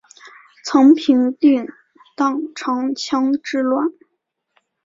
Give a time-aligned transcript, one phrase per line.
[0.65, 1.67] 曾平定
[2.17, 3.89] 宕昌羌之乱。